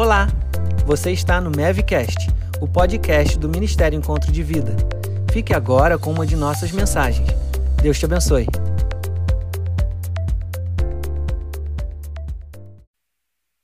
[0.00, 0.28] Olá!
[0.86, 2.28] Você está no Mevcast,
[2.60, 4.76] o podcast do Ministério Encontro de Vida.
[5.32, 7.28] Fique agora com uma de nossas mensagens.
[7.82, 8.46] Deus te abençoe.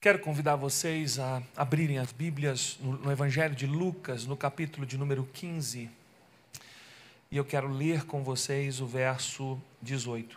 [0.01, 5.23] Quero convidar vocês a abrirem as Bíblias no, Evangelho de Lucas, no capítulo de número
[5.33, 5.89] 15.
[7.31, 10.37] E eu quero ler com vocês o verso 18.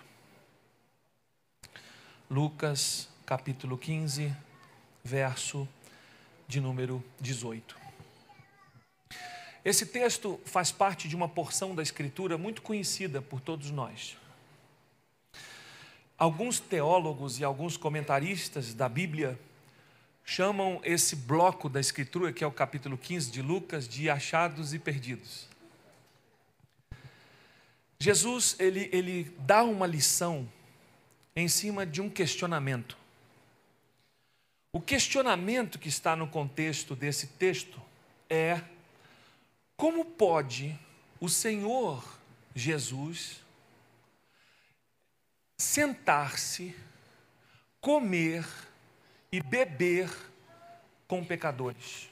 [2.30, 4.32] Lucas, capítulo 15,
[5.04, 5.68] verso
[6.48, 7.78] de número 18.
[9.66, 14.16] Esse texto faz parte de uma porção da Escritura muito conhecida por todos nós.
[16.18, 19.38] Alguns teólogos e alguns comentaristas da Bíblia
[20.24, 24.80] chamam esse bloco da Escritura, que é o capítulo 15 de Lucas, de achados e
[24.80, 25.48] perdidos.
[28.00, 30.48] Jesus, ele, ele dá uma lição
[31.36, 32.97] em cima de um questionamento.
[34.72, 37.82] O questionamento que está no contexto desse texto
[38.30, 38.62] é:
[39.76, 40.78] como pode
[41.20, 42.04] o Senhor
[42.56, 43.42] Jesus
[45.58, 46.76] sentar-se,
[47.80, 48.46] comer
[49.32, 50.10] e beber
[51.08, 52.10] com pecadores?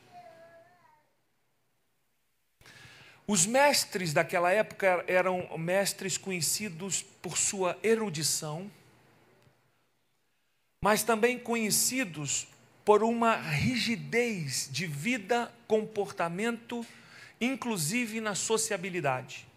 [3.27, 8.71] Os mestres daquela época eram mestres conhecidos por sua erudição,
[10.79, 12.47] mas também conhecidos
[12.85, 16.85] por uma rigidez de vida, comportamento,
[17.41, 19.47] inclusive na sociabilidade.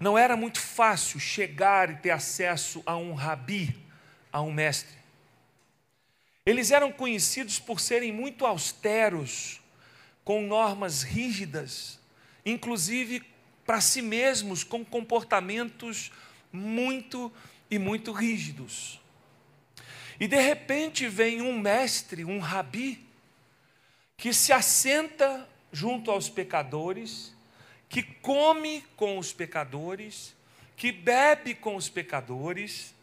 [0.00, 3.76] Não era muito fácil chegar e ter acesso a um rabi,
[4.32, 4.96] a um mestre.
[6.46, 9.60] Eles eram conhecidos por serem muito austeros,
[10.24, 12.00] com normas rígidas,
[12.44, 13.22] inclusive
[13.66, 16.10] para si mesmos, com comportamentos
[16.50, 17.30] muito
[17.70, 19.03] e muito rígidos.
[20.18, 23.04] E de repente vem um mestre, um rabi,
[24.16, 27.34] que se assenta junto aos pecadores,
[27.88, 30.34] que come com os pecadores,
[30.76, 32.94] que bebe com os pecadores.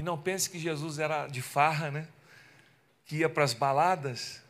[0.00, 2.08] E não pense que Jesus era de farra, né?
[3.04, 4.42] Que ia para as baladas.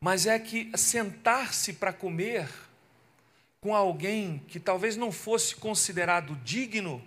[0.00, 2.48] Mas é que sentar-se para comer
[3.60, 7.02] com alguém que talvez não fosse considerado digno,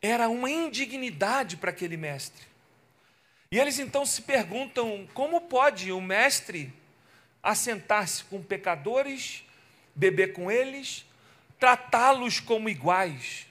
[0.00, 2.46] era uma indignidade para aquele mestre.
[3.50, 6.72] E eles então se perguntam: como pode o mestre
[7.42, 9.44] assentar-se com pecadores,
[9.94, 11.04] beber com eles,
[11.58, 13.46] tratá-los como iguais?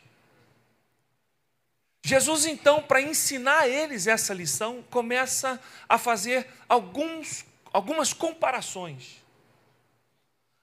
[2.04, 9.24] Jesus, então, para ensinar a eles essa lição, começa a fazer alguns, algumas comparações.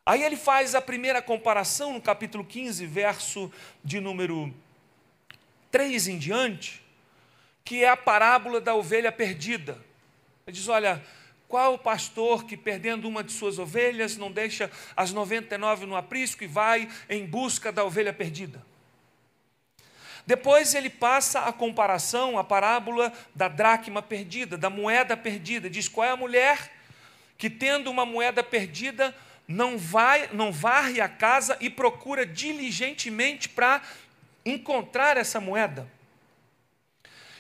[0.06, 4.54] Aí ele faz a primeira comparação no capítulo 15, verso de número
[5.72, 6.81] 3 em diante,
[7.65, 9.78] que é a parábola da ovelha perdida.
[10.47, 11.03] Ele diz: olha,
[11.49, 16.44] qual o pastor que perdendo uma de suas ovelhas não deixa as 99 no aprisco
[16.44, 18.65] e vai em busca da ovelha perdida?
[20.27, 25.69] Depois ele passa a comparação, a parábola da dracma perdida, da moeda perdida.
[25.69, 26.71] Diz qual é a mulher
[27.37, 29.15] que tendo uma moeda perdida
[29.49, 33.83] não vai, não varre a casa e procura diligentemente para
[34.44, 35.88] encontrar essa moeda.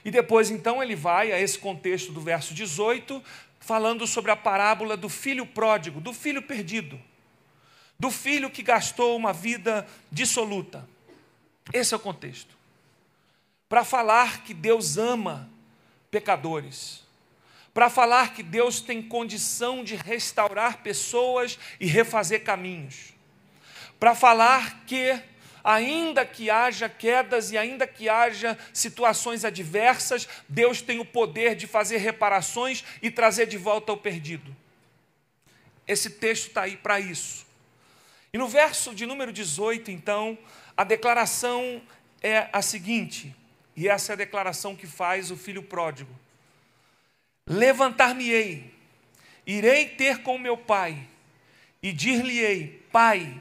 [0.04, 3.22] E depois, então, ele vai a esse contexto do verso 18,
[3.60, 7.00] falando sobre a parábola do filho pródigo, do filho perdido,
[7.98, 10.88] do filho que gastou uma vida dissoluta.
[11.72, 12.56] Esse é o contexto.
[13.68, 15.48] Para falar que Deus ama
[16.10, 17.02] pecadores,
[17.72, 23.14] para falar que Deus tem condição de restaurar pessoas e refazer caminhos,
[23.98, 25.18] para falar que
[25.62, 31.66] ainda que haja quedas e ainda que haja situações adversas, Deus tem o poder de
[31.66, 34.54] fazer reparações e trazer de volta o perdido.
[35.86, 37.46] Esse texto está aí para isso.
[38.32, 40.38] E no verso de número 18, então,
[40.76, 41.82] a declaração
[42.22, 43.34] é a seguinte,
[43.76, 46.10] e essa é a declaração que faz o filho pródigo:
[47.46, 48.72] Levantar-me-ei,
[49.46, 51.06] irei ter com meu pai,
[51.82, 53.40] e dir-lhe-ei: Pai,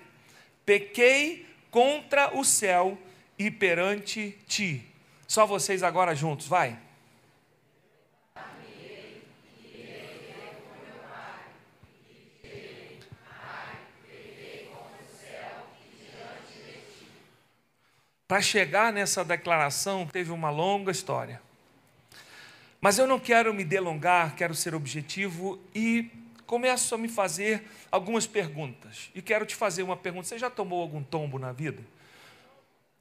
[0.65, 2.97] pequei contra o céu
[3.39, 4.85] e perante ti.
[5.27, 6.77] Só vocês agora juntos, vai.
[18.27, 21.41] Para chegar nessa declaração, teve uma longa história.
[22.79, 26.09] Mas eu não quero me delongar, quero ser objetivo e
[26.51, 29.09] começo a me fazer algumas perguntas.
[29.15, 31.81] E quero te fazer uma pergunta: você já tomou algum tombo na vida?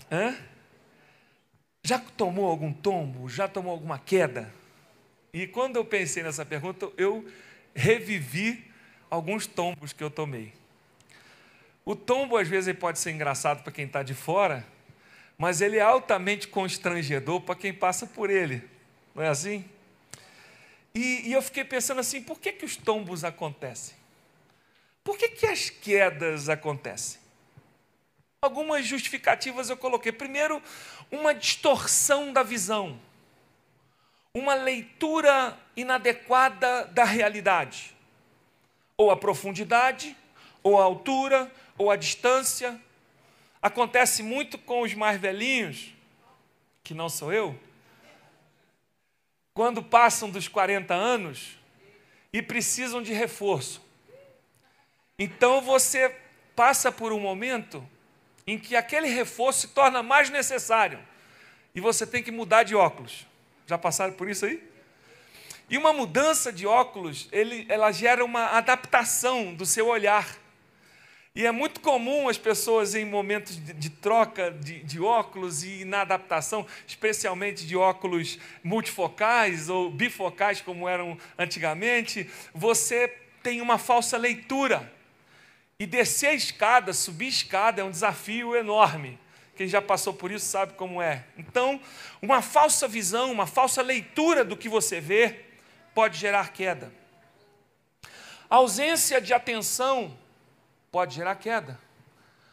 [0.09, 0.37] Hã?
[1.83, 3.29] Já tomou algum tombo?
[3.29, 4.55] Já tomou alguma queda?
[5.33, 7.27] E quando eu pensei nessa pergunta, eu
[7.75, 8.71] revivi
[9.11, 10.53] alguns tombos que eu tomei.
[11.85, 14.65] O tombo, às vezes, pode ser engraçado para quem está de fora,
[15.37, 18.63] mas ele é altamente constrangedor para quem passa por ele.
[19.13, 19.65] Não é assim?
[20.95, 23.97] E, e, eu fiquei pensando assim: por que, que os tombos acontecem?
[25.05, 27.21] Por que, que as quedas acontecem?
[28.43, 30.13] Algumas justificativas eu coloquei.
[30.13, 30.63] Primeiro,
[31.11, 32.99] uma distorção da visão
[34.33, 37.95] uma leitura inadequada da realidade,
[38.97, 40.17] ou a profundidade,
[40.63, 42.81] ou a altura, ou a distância.
[43.61, 45.93] Acontece muito com os mais velhinhos,
[46.85, 47.59] que não sou eu,
[49.55, 51.59] quando passam dos 40 anos
[52.33, 53.85] e precisam de reforço.
[55.19, 56.15] Então você
[56.57, 57.87] passa por um momento
[58.47, 60.99] em que aquele reforço se torna mais necessário
[61.75, 63.27] e você tem que mudar de óculos.
[63.67, 64.63] Já passaram por isso aí?
[65.69, 70.27] E uma mudança de óculos, ele, ela gera uma adaptação do seu olhar.
[71.33, 75.85] E é muito comum as pessoas, em momentos de, de troca de, de, óculos e
[75.85, 83.07] na adaptação, especialmente de óculos multifocais ou bifocais, como eram antigamente, você
[83.45, 84.93] tem uma falsa leitura.
[85.79, 89.17] E descer a escada, subir a escada, é um desafio enorme.
[89.55, 91.25] Quem já passou por isso sabe como é.
[91.39, 91.81] Então,
[92.21, 95.45] uma falsa visão, uma falsa leitura do que você vê
[95.95, 96.93] pode gerar queda.
[98.49, 100.19] A ausência de atenção
[100.91, 101.79] pode gerar queda.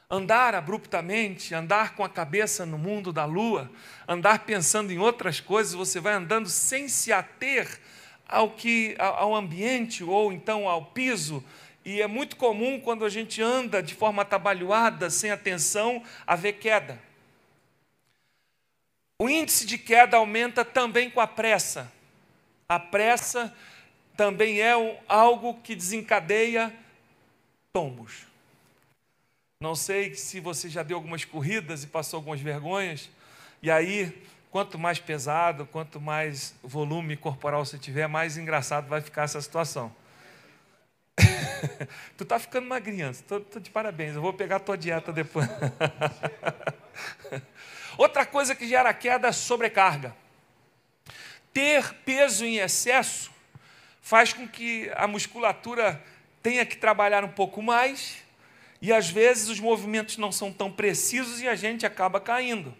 [0.09, 3.69] Andar abruptamente, andar com a cabeça no mundo da lua,
[4.07, 7.79] andar pensando em outras coisas, você vai andando sem se ater
[8.27, 11.43] ao que ao ambiente ou então ao piso,
[11.83, 17.01] e é muito comum quando a gente anda de forma atabalhoada, sem atenção, haver queda.
[19.19, 21.91] O índice de queda aumenta também com a pressa.
[22.67, 23.55] A pressa
[24.17, 24.73] também é
[25.07, 26.73] algo que desencadeia
[27.71, 28.26] tombos.
[29.59, 33.09] Não sei se você já deu algumas corridas e passou algumas vergonhas,
[33.59, 34.15] e aí,
[34.51, 39.91] quanto mais pesado, quanto mais volume corporal você tiver, mais engraçado vai ficar essa situação.
[42.15, 45.47] tu tá ficando magrinha, tô, tô de parabéns, eu vou pegar a tua dieta depois.
[47.97, 50.15] Outra coisa que gera queda é sobrecarga.
[51.51, 53.31] Ter peso em excesso
[54.03, 55.99] faz com que a musculatura
[56.43, 58.26] tenha que trabalhar um pouco mais
[58.81, 62.73] e às vezes os movimentos não são tão precisos e a gente acaba caindo.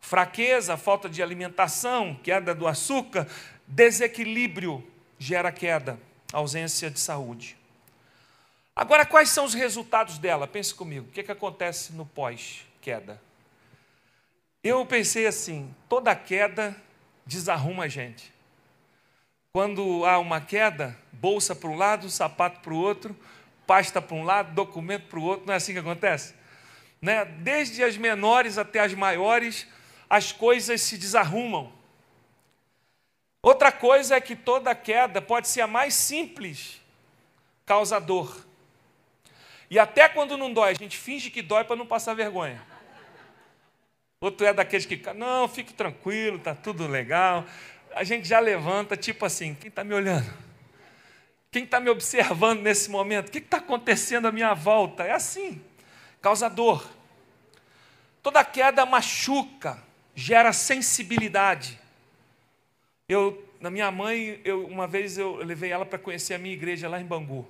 [0.00, 3.26] Fraqueza, falta de alimentação, queda do açúcar,
[3.66, 4.86] desequilíbrio
[5.18, 5.98] gera queda,
[6.32, 7.56] ausência de saúde.
[8.76, 10.46] Agora, quais são os resultados dela?
[10.46, 13.22] Pense comigo, o que, é que acontece no pós-queda?
[14.62, 16.76] Eu pensei assim: toda queda
[17.24, 18.32] desarruma a gente.
[19.52, 23.16] Quando há uma queda, bolsa para um lado, sapato para o outro,
[23.66, 26.34] pasta para um lado, documento para o outro, não é assim que acontece?
[27.00, 27.24] Né?
[27.24, 29.66] Desde as menores até as maiores,
[30.08, 31.72] as coisas se desarrumam.
[33.42, 36.80] Outra coisa é que toda queda pode ser a mais simples,
[37.66, 38.46] causa dor.
[39.70, 42.62] E até quando não dói, a gente finge que dói para não passar vergonha.
[44.20, 47.44] Outro é daqueles que, não, fique tranquilo, está tudo legal.
[47.94, 50.43] A gente já levanta, tipo assim: quem está me olhando?
[51.54, 53.28] Quem está me observando nesse momento?
[53.28, 55.04] O que está acontecendo à minha volta?
[55.04, 55.62] É assim,
[56.20, 56.84] causa dor.
[58.20, 59.80] Toda queda machuca,
[60.16, 61.78] gera sensibilidade.
[63.08, 66.88] Eu, na minha mãe, eu, uma vez eu levei ela para conhecer a minha igreja
[66.88, 67.46] lá em Bangu.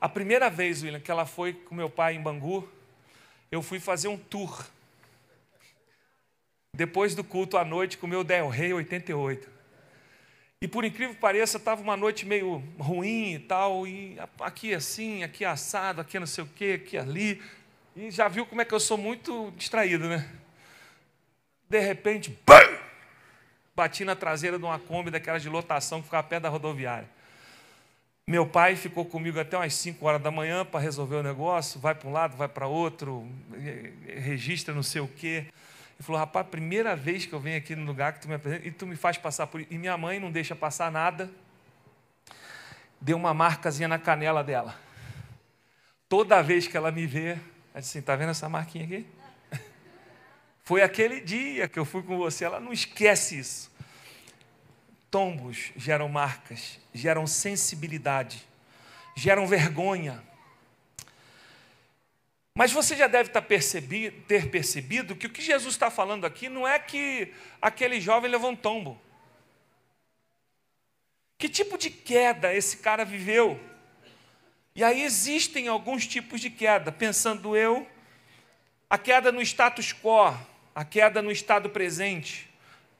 [0.00, 2.66] A primeira vez, William, que ela foi com meu pai em Bangu,
[3.52, 4.64] eu fui fazer um tour.
[6.72, 9.50] Depois do culto à noite, com o meu Del Rey 88.
[10.62, 15.22] E por incrível que pareça, estava uma noite meio ruim e tal, e aqui assim,
[15.22, 17.42] aqui assado, aqui não sei o quê, aqui ali.
[17.94, 20.26] E já viu como é que eu sou muito distraído, né?
[21.68, 22.76] De repente, BAM!
[23.76, 27.06] bati na traseira de uma Kombi daquelas de lotação que ficava perto da rodoviária.
[28.26, 31.94] Meu pai ficou comigo até umas 5 horas da manhã para resolver o negócio, vai
[31.94, 33.28] para um lado, vai para outro,
[34.06, 35.46] registra não sei o quê.
[35.98, 38.68] Ele falou, rapaz, primeira vez que eu venho aqui no lugar que tu me apresenta,
[38.68, 39.72] e tu me faz passar por isso.
[39.72, 41.30] E minha mãe não deixa passar nada,
[43.00, 44.78] deu uma marcazinha na canela dela.
[46.08, 49.06] Toda vez que ela me vê, ela disse assim, está vendo essa marquinha aqui?
[50.62, 53.74] Foi aquele dia que eu fui com você, ela não esquece isso.
[55.10, 58.46] Tombos geram marcas, geram sensibilidade,
[59.14, 60.22] geram vergonha.
[62.56, 66.78] Mas você já deve ter percebido que o que Jesus está falando aqui não é
[66.78, 68.98] que aquele jovem levou um tombo.
[71.36, 73.60] Que tipo de queda esse cara viveu?
[74.74, 77.86] E aí existem alguns tipos de queda, pensando eu,
[78.88, 80.34] a queda no status quo,
[80.74, 82.48] a queda no estado presente.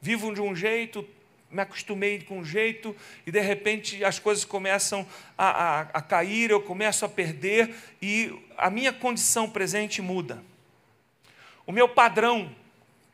[0.02, 1.02] Vivo de um jeito,
[1.50, 2.94] me acostumei com um jeito,
[3.26, 8.34] e de repente as coisas começam a, a, a cair, eu começo a perder, e
[8.56, 10.42] a minha condição presente muda.
[11.66, 12.54] O meu padrão,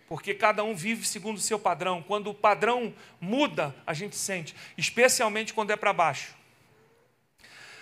[0.08, 2.02] porque cada um vive segundo o seu padrão.
[2.02, 6.34] Quando o padrão muda, a gente sente, especialmente quando é para baixo.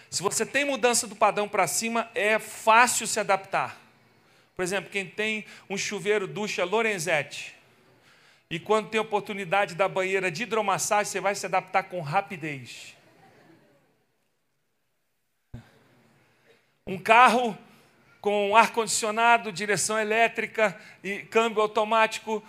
[0.09, 3.81] Se você tem mudança do padrão para cima, é fácil se adaptar.
[4.57, 7.55] Por exemplo, quem tem um chuveiro ducha Lorenzetti,
[8.51, 12.97] e quando tem oportunidade da banheira de hidromassagem, você vai se adaptar com rapidez.
[16.85, 17.57] Um carro
[18.21, 22.43] com ar-condicionado, direção elétrica e câmbio automático.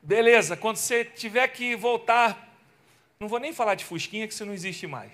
[0.00, 2.48] Beleza, quando você tiver que voltar,
[3.18, 5.10] não vou nem falar de Fusquinha, que isso não existe mais.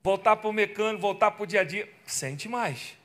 [0.00, 2.96] Voltar para o mecânico, voltar para o dia a dia, sente mais.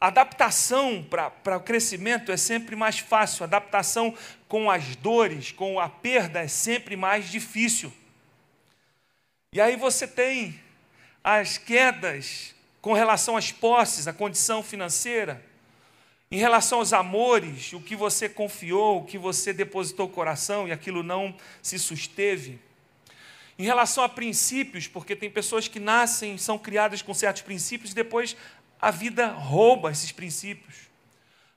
[0.00, 4.14] Adaptação para o crescimento é sempre mais fácil, adaptação
[4.46, 7.92] com as dores, com a perda é sempre mais difícil.
[9.52, 10.60] E aí você tem
[11.24, 15.42] as quedas com relação às posses, a condição financeira,
[16.30, 20.72] em relação aos amores, o que você confiou, o que você depositou o coração e
[20.72, 22.60] aquilo não se susteve.
[23.58, 27.94] Em relação a princípios, porque tem pessoas que nascem, são criadas com certos princípios e
[27.94, 28.36] depois
[28.80, 30.76] a vida rouba esses princípios.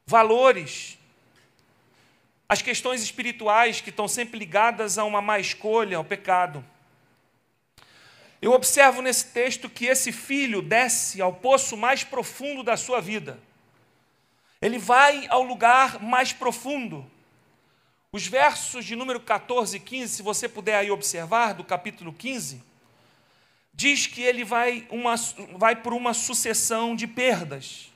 [0.05, 0.97] Valores,
[2.47, 6.65] as questões espirituais que estão sempre ligadas a uma má escolha, ao pecado.
[8.41, 13.39] Eu observo nesse texto que esse filho desce ao poço mais profundo da sua vida.
[14.61, 17.05] Ele vai ao lugar mais profundo.
[18.11, 22.63] Os versos de número 14 e 15, se você puder aí observar, do capítulo 15,
[23.79, 25.15] diz que ele vai, uma,
[25.55, 27.89] vai por uma sucessão de perdas.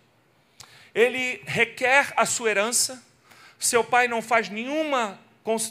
[0.95, 3.03] Ele requer a sua herança,
[3.59, 5.19] seu pai não faz nenhuma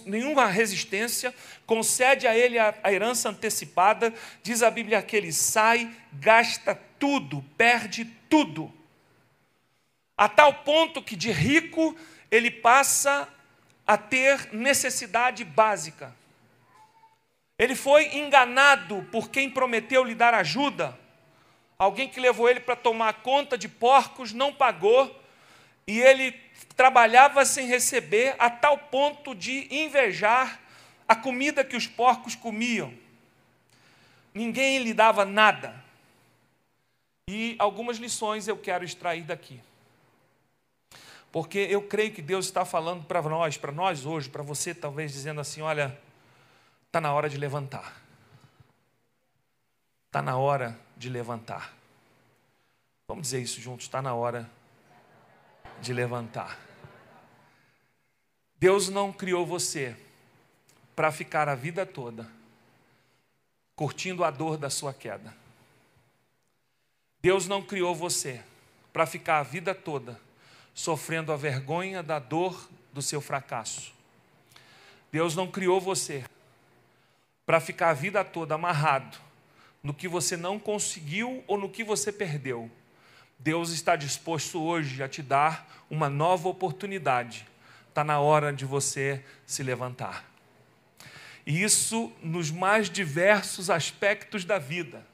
[0.04, 5.90] nenhuma resistência, concede a ele a, a herança antecipada, diz a Bíblia que ele sai,
[6.12, 8.71] gasta tudo, perde tudo.
[10.14, 11.97] A tal ponto que de rico
[12.31, 13.26] ele passa
[13.87, 16.14] a ter necessidade básica.
[17.62, 20.99] Ele foi enganado por quem prometeu lhe dar ajuda.
[21.78, 25.16] Alguém que levou ele para tomar conta de porcos não pagou,
[25.87, 26.33] e ele
[26.75, 30.61] trabalhava sem receber, a tal ponto de invejar
[31.07, 32.92] a comida que os porcos comiam.
[34.35, 35.73] Ninguém lhe dava nada.
[37.31, 39.61] E algumas lições eu quero extrair daqui.
[41.31, 45.12] Porque eu creio que Deus está falando para nós, para nós hoje, para você talvez
[45.12, 45.97] dizendo assim: olha,
[46.93, 48.03] está na hora de levantar.
[50.09, 51.73] Está na hora de levantar.
[53.09, 54.49] Vamos dizer isso juntos: está na hora
[55.81, 56.59] de levantar.
[58.59, 59.97] Deus não criou você
[60.95, 62.31] para ficar a vida toda
[63.75, 65.35] curtindo a dor da sua queda.
[67.23, 68.45] Deus não criou você
[68.93, 70.21] para ficar a vida toda
[70.75, 73.95] sofrendo a vergonha da dor do seu fracasso.
[75.11, 76.23] Deus não criou você
[77.52, 79.18] para ficar a vida toda amarrado
[79.82, 82.71] no que você não conseguiu ou no que você perdeu.
[83.38, 87.47] Deus está disposto hoje a te dar uma nova oportunidade.
[87.90, 90.25] Está na hora de você se levantar.
[91.44, 95.06] E isso nos mais diversos aspectos da vida,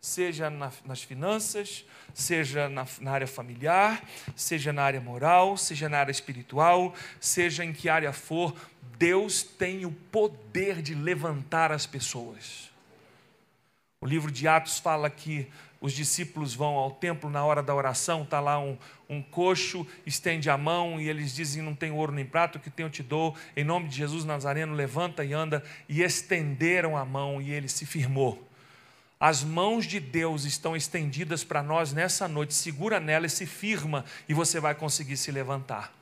[0.00, 1.84] seja na, nas finanças,
[2.14, 4.02] seja na, na área familiar,
[4.34, 8.54] seja na área moral, seja na área espiritual, seja em que área for,
[8.98, 12.68] Deus tem o poder de levantar as pessoas.
[14.00, 15.48] O livro de Atos fala que
[15.80, 18.76] os discípulos vão ao templo na hora da oração, está lá um,
[19.08, 22.90] um coxo, estende a mão e eles dizem: Não tem ouro nem prato, que tenho
[22.90, 25.62] te dou, em nome de Jesus Nazareno, levanta e anda.
[25.88, 28.44] E estenderam a mão e ele se firmou.
[29.20, 34.04] As mãos de Deus estão estendidas para nós nessa noite, segura nela e se firma,
[34.28, 35.97] e você vai conseguir se levantar.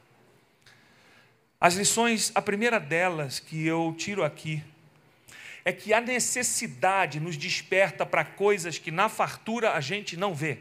[1.61, 4.63] As lições, a primeira delas que eu tiro aqui,
[5.65, 10.59] é que a necessidade nos desperta para coisas que na fartura a gente não vê.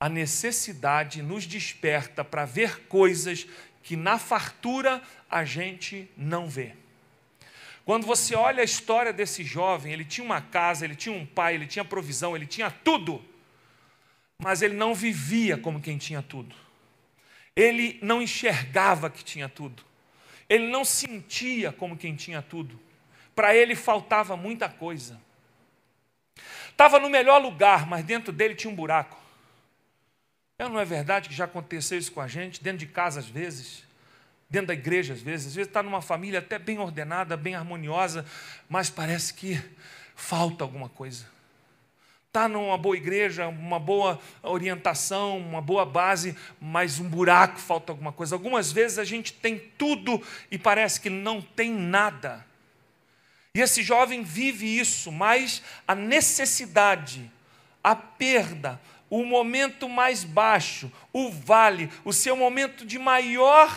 [0.00, 3.46] A necessidade nos desperta para ver coisas
[3.82, 6.74] que na fartura a gente não vê.
[7.84, 11.54] Quando você olha a história desse jovem, ele tinha uma casa, ele tinha um pai,
[11.54, 13.22] ele tinha provisão, ele tinha tudo,
[14.38, 16.54] mas ele não vivia como quem tinha tudo.
[17.60, 19.84] Ele não enxergava que tinha tudo.
[20.48, 22.80] Ele não sentia como quem tinha tudo.
[23.34, 25.20] para ele faltava muita coisa.
[26.70, 29.18] Estava no melhor lugar, mas dentro dele tinha um buraco.
[30.58, 33.26] É não é verdade que já aconteceu isso com a gente, dentro de casa às
[33.26, 33.84] vezes,
[34.48, 38.24] dentro da igreja às vezes, às vezes está numa família até bem ordenada, bem harmoniosa,
[38.68, 39.62] mas parece que
[40.14, 41.26] falta alguma coisa.
[42.30, 48.12] Está numa boa igreja, uma boa orientação, uma boa base, mas um buraco falta alguma
[48.12, 48.36] coisa.
[48.36, 52.46] Algumas vezes a gente tem tudo e parece que não tem nada.
[53.52, 57.28] E esse jovem vive isso, mas a necessidade,
[57.82, 63.76] a perda, o momento mais baixo, o vale, o seu momento de maior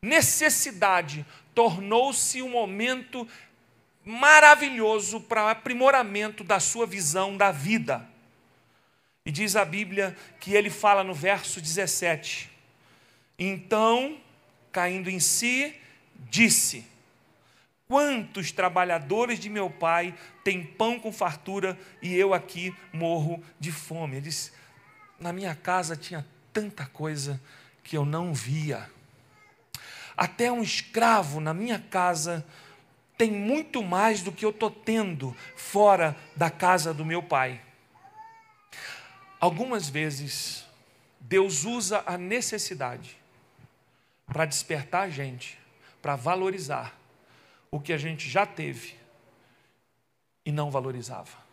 [0.00, 3.26] necessidade, tornou-se um momento
[4.04, 8.06] maravilhoso para aprimoramento da sua visão da vida.
[9.24, 12.50] E diz a Bíblia que ele fala no verso 17:
[13.38, 14.18] Então,
[14.70, 15.74] caindo em si,
[16.28, 16.86] disse:
[17.88, 24.16] Quantos trabalhadores de meu pai têm pão com fartura e eu aqui morro de fome?
[24.16, 24.52] Ele disse:
[25.18, 27.40] Na minha casa tinha tanta coisa
[27.82, 28.90] que eu não via.
[30.16, 32.44] Até um escravo na minha casa
[33.16, 37.60] tem muito mais do que eu estou tendo fora da casa do meu pai.
[39.40, 40.64] Algumas vezes,
[41.20, 43.16] Deus usa a necessidade
[44.26, 45.58] para despertar a gente,
[46.00, 46.98] para valorizar
[47.70, 48.94] o que a gente já teve
[50.44, 51.44] e não valorizava.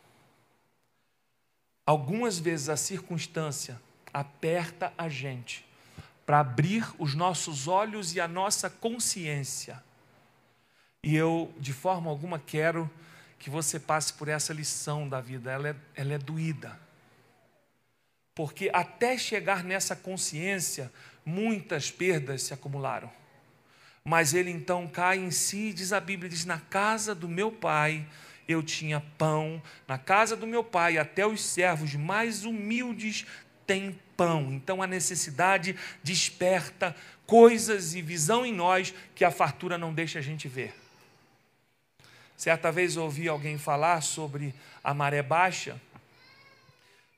[1.86, 3.82] Algumas vezes a circunstância
[4.14, 5.66] aperta a gente
[6.26, 9.84] para abrir os nossos olhos e a nossa consciência.
[11.04, 12.90] E eu, de forma alguma, quero
[13.40, 16.80] que você passe por essa lição da vida, ela é, ela é doída.
[18.36, 20.92] Porque até chegar nessa consciência,
[21.26, 23.12] muitas perdas se acumularam.
[24.04, 28.08] Mas ele então cai em si, diz a Bíblia, diz: Na casa do meu pai
[28.48, 33.26] eu tinha pão, na casa do meu pai até os servos mais humildes
[33.66, 34.52] têm pão.
[34.52, 36.96] Então a necessidade desperta
[37.26, 40.81] coisas e visão em nós que a fartura não deixa a gente ver.
[42.42, 44.52] Certa vez ouvi alguém falar sobre
[44.84, 45.80] a maré baixa,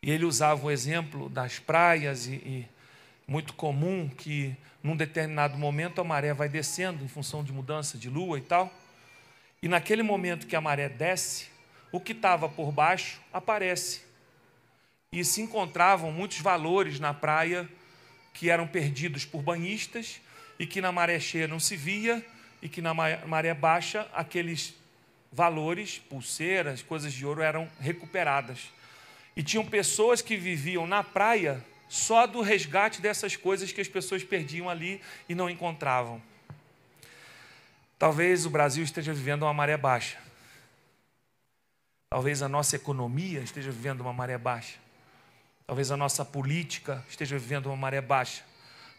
[0.02, 2.68] e ele usava o exemplo das praias, e, e
[3.26, 8.10] muito comum que num determinado momento a maré vai descendo em função de mudança de
[8.10, 8.70] lua e tal.
[9.62, 11.48] E naquele momento que a maré desce,
[11.90, 14.02] o que estava por baixo aparece.
[15.10, 17.66] E se encontravam muitos valores na praia
[18.34, 20.20] que eram perdidos por banhistas
[20.60, 22.22] e que na maré cheia não se via
[22.62, 24.83] e que na maré baixa aqueles
[25.34, 28.70] valores, pulseiras, coisas de ouro eram recuperadas.
[29.36, 34.24] E tinham pessoas que viviam na praia só do resgate dessas coisas que as pessoas
[34.24, 36.22] perdiam ali e não encontravam.
[37.98, 40.18] Talvez o Brasil esteja vivendo uma maré baixa.
[42.10, 44.78] Talvez a nossa economia esteja vivendo uma maré baixa.
[45.66, 48.44] Talvez a nossa política esteja vivendo uma maré baixa.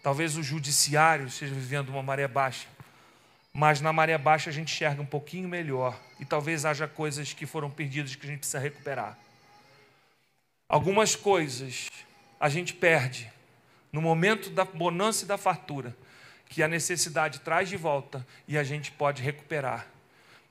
[0.03, 2.66] Talvez o judiciário esteja vivendo uma maré baixa.
[3.56, 5.96] Mas na maré baixa a gente enxerga um pouquinho melhor.
[6.18, 9.16] E talvez haja coisas que foram perdidas que a gente precisa recuperar.
[10.68, 11.88] Algumas coisas
[12.40, 13.30] a gente perde
[13.92, 15.96] no momento da bonança e da fartura,
[16.48, 19.86] que a necessidade traz de volta e a gente pode recuperar.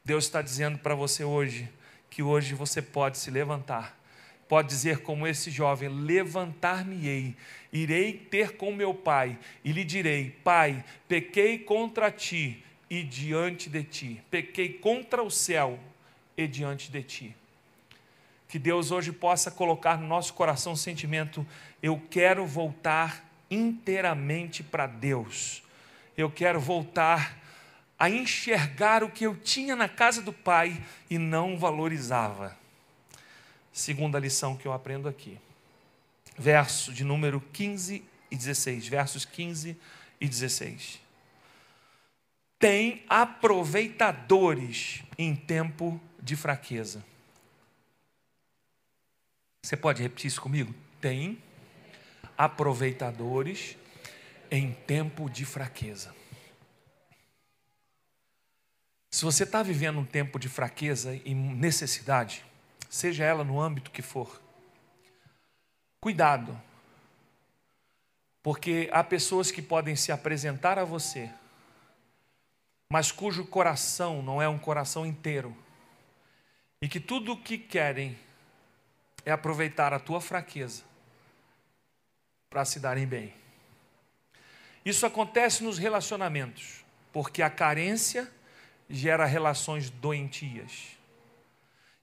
[0.06, 1.70] Deus está dizendo para você hoje
[2.10, 4.00] que hoje você pode se levantar.
[4.48, 7.36] Pode dizer como esse jovem: Levantar-me-ei,
[7.72, 12.64] irei ter com meu pai e lhe direi: Pai, pequei contra ti
[12.94, 15.80] e diante de ti, pequei contra o céu
[16.38, 17.36] e diante de ti.
[18.48, 21.44] Que Deus hoje possa colocar no nosso coração o sentimento:
[21.82, 25.64] eu quero voltar inteiramente para Deus,
[26.16, 27.36] eu quero voltar
[27.98, 30.80] a enxergar o que eu tinha na casa do Pai
[31.10, 32.56] e não valorizava.
[33.72, 35.40] Segunda lição que eu aprendo aqui,
[36.38, 39.76] verso de número 15 e 16, versos 15
[40.22, 41.03] e 16.
[42.64, 47.04] Tem aproveitadores em tempo de fraqueza.
[49.62, 50.74] Você pode repetir isso comigo?
[51.02, 51.44] Tem
[52.38, 53.76] aproveitadores
[54.50, 56.16] em tempo de fraqueza.
[59.12, 62.46] Se você está vivendo um tempo de fraqueza e necessidade,
[62.90, 64.42] seja ela no âmbito que for,
[66.00, 66.58] cuidado,
[68.42, 71.30] porque há pessoas que podem se apresentar a você,
[72.94, 75.58] mas cujo coração não é um coração inteiro,
[76.80, 78.16] e que tudo o que querem
[79.26, 80.84] é aproveitar a tua fraqueza
[82.52, 83.34] para se darem bem.
[84.86, 88.32] Isso acontece nos relacionamentos, porque a carência
[88.88, 90.96] gera relações doentias.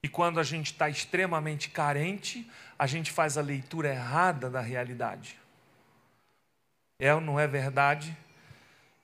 [0.03, 5.39] E quando a gente está extremamente carente, a gente faz a leitura errada da realidade.
[6.99, 8.17] É ou não é verdade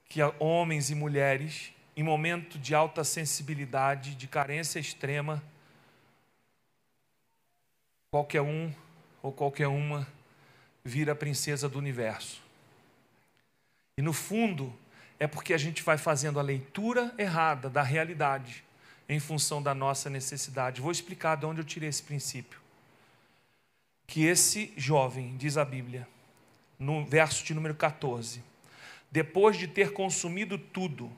[0.08, 5.42] que homens e mulheres, em momento de alta sensibilidade, de carência extrema,
[8.10, 8.72] qualquer um
[9.22, 10.06] ou qualquer uma
[10.84, 12.42] vira a princesa do universo?
[13.96, 14.78] E no fundo,
[15.18, 18.62] é porque a gente vai fazendo a leitura errada da realidade
[19.08, 20.82] em função da nossa necessidade.
[20.82, 22.60] Vou explicar de onde eu tirei esse princípio.
[24.06, 26.06] Que esse jovem, diz a Bíblia,
[26.78, 28.42] no verso de número 14,
[29.10, 31.10] depois de ter consumido tudo,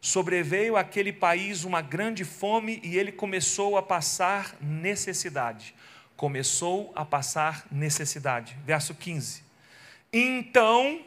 [0.00, 5.74] sobreveio àquele país uma grande fome e ele começou a passar necessidade.
[6.16, 8.56] Começou a passar necessidade.
[8.64, 9.42] Verso 15.
[10.12, 11.04] Então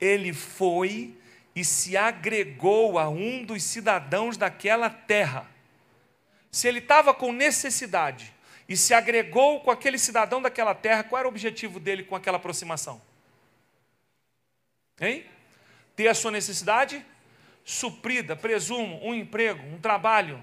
[0.00, 1.16] ele foi
[1.54, 5.46] e se agregou a um dos cidadãos daquela terra.
[6.50, 8.32] Se ele estava com necessidade
[8.68, 12.36] e se agregou com aquele cidadão daquela terra, qual era o objetivo dele com aquela
[12.36, 13.00] aproximação?
[15.00, 15.24] Hein?
[15.94, 17.04] Ter a sua necessidade
[17.64, 20.42] suprida, presumo, um emprego, um trabalho,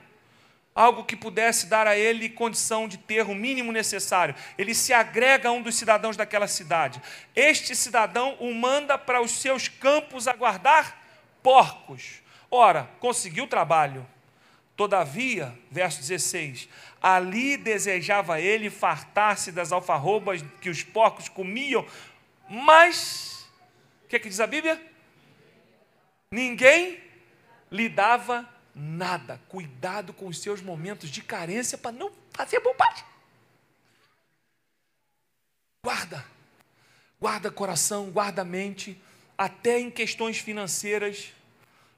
[0.74, 4.36] algo que pudesse dar a ele condição de ter o mínimo necessário.
[4.58, 7.02] Ele se agrega a um dos cidadãos daquela cidade.
[7.36, 10.98] Este cidadão o manda para os seus campos a guardar
[11.44, 12.22] porcos.
[12.50, 14.08] Ora, conseguiu trabalho.
[14.76, 16.70] Todavia, verso 16:
[17.02, 21.86] ali desejava ele fartar-se das alfarrobas que os porcos comiam,
[22.50, 23.46] mas,
[24.06, 24.82] o que, é que diz a Bíblia?
[26.32, 27.09] Ninguém
[27.72, 29.40] lhe dava nada.
[29.50, 33.04] Cuidado com os seus momentos de carência para não fazer bobagem.
[35.84, 36.26] Guarda,
[37.20, 39.02] guarda coração, guarda mente,
[39.38, 41.32] até em questões financeiras,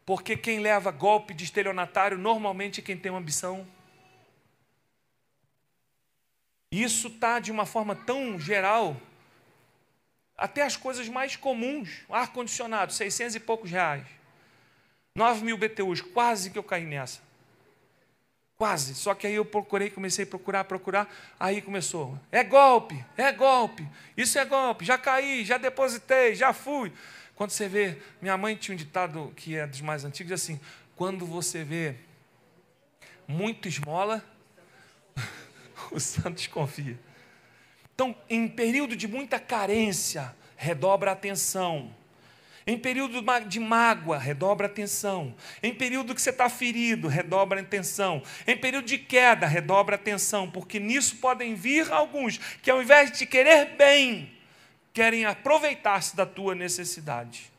[0.06, 3.68] porque quem leva golpe de estelionatário normalmente é quem tem uma ambição.
[6.72, 8.96] Isso está de uma forma tão geral,
[10.38, 14.08] até as coisas mais comuns, ar-condicionado, 600 e poucos reais.
[15.16, 17.20] 9 mil BTUs, quase que eu caí nessa.
[18.58, 18.96] Quase.
[18.96, 21.12] Só que aí eu procurei, comecei a procurar, procurar.
[21.40, 22.18] Aí começou.
[22.32, 23.88] É golpe, é golpe.
[24.16, 24.86] Isso é golpe.
[24.86, 26.94] Já caí, já depositei, já fui.
[27.36, 30.60] Quando você vê, minha mãe tinha um ditado que é dos mais antigos assim:
[30.96, 31.96] quando você vê
[33.28, 34.24] muito esmola,
[35.92, 37.00] o santo desconfia.
[37.96, 41.94] Então, em período de muita carência, redobra a atenção.
[42.66, 45.36] Em período de mágoa, redobra a atenção.
[45.64, 48.22] Em período que você está ferido, redobra a atenção.
[48.46, 53.12] Em período de queda, redobra a atenção, porque nisso podem vir alguns que, ao invés
[53.12, 54.32] de te querer bem,
[54.94, 57.52] querem aproveitar-se da tua necessidade.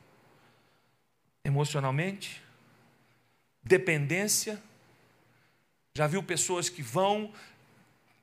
[1.44, 2.40] Emocionalmente,
[3.62, 4.62] dependência.
[5.94, 7.32] Já viu pessoas que vão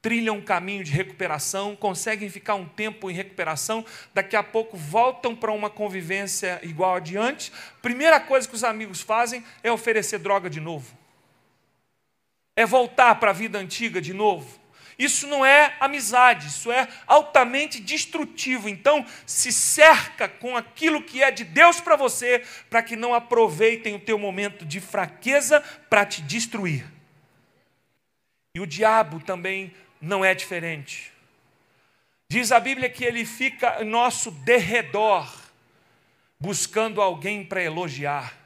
[0.02, 5.36] trilham um caminho de recuperação, conseguem ficar um tempo em recuperação, daqui a pouco voltam
[5.36, 7.52] para uma convivência igual a de antes.
[7.82, 10.98] Primeira coisa que os amigos fazem é oferecer droga de novo.
[12.56, 14.60] É voltar para a vida antiga de novo.
[14.98, 18.68] Isso não é amizade, isso é altamente destrutivo.
[18.68, 23.96] Então, se cerca com aquilo que é de Deus para você, para que não aproveitem
[23.96, 26.86] o teu momento de fraqueza para te destruir.
[28.54, 31.12] E o diabo também não é diferente.
[32.30, 35.28] Diz a Bíblia que ele fica em nosso derredor,
[36.40, 38.38] buscando alguém para elogiar.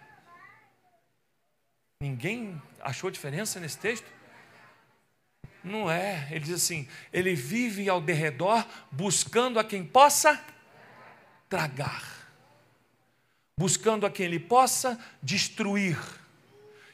[2.02, 4.12] Ninguém achou diferença nesse texto?
[5.64, 6.28] Não é.
[6.32, 10.44] Ele diz assim: ele vive ao derredor, buscando a quem possa
[11.50, 12.04] tragar,
[13.58, 15.98] buscando a quem ele possa destruir.